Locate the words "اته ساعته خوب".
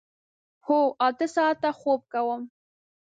1.07-2.01